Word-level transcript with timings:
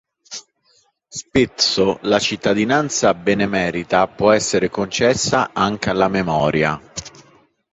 Spesso 1.07 1.99
la 2.01 2.17
cittadinanza 2.17 3.13
benemerita 3.13 4.07
può 4.07 4.31
essere 4.31 4.67
concessa 4.67 5.51
anche 5.53 5.91
alla 5.91 6.07
memoria. 6.07 6.81